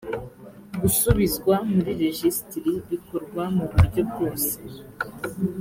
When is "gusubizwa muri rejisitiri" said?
0.81-2.73